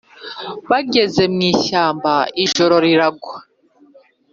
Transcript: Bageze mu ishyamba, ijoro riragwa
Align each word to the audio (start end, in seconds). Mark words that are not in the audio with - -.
Bageze 0.69 1.23
mu 1.33 1.41
ishyamba, 1.51 2.13
ijoro 2.45 2.75
riragwa 2.85 3.35